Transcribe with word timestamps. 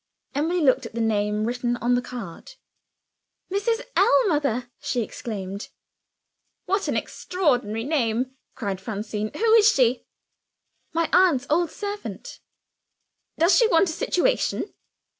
Emily 0.33 0.61
looked 0.61 0.87
at 0.87 0.93
the 0.95 0.99
name 0.99 1.45
written 1.45 1.77
on 1.77 1.93
the 1.93 2.01
card. 2.01 2.53
"Mrs. 3.51 3.85
Ellmother!" 3.95 4.71
she 4.79 5.03
exclaimed. 5.03 5.69
"What 6.65 6.87
an 6.87 6.97
extraordinary 6.97 7.83
name!" 7.83 8.35
cried 8.55 8.81
Francine. 8.81 9.29
"Who 9.35 9.53
is 9.53 9.71
she?" 9.71 10.07
"My 10.91 11.07
aunt's 11.13 11.45
old 11.51 11.69
servant." 11.69 12.39
"Does 13.37 13.55
she 13.55 13.67
want 13.67 13.89
a 13.89 13.93
situation?" 13.93 14.73